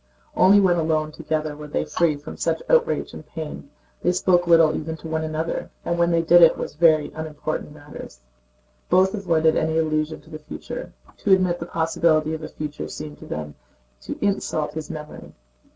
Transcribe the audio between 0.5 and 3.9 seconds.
when alone together were they free from such outrage and pain.